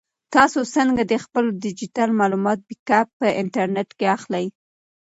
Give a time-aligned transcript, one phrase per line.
[0.35, 4.45] تاسو څنګه د خپلو ډیجیټل معلوماتو بیک اپ په انټرنیټ کې اخلئ؟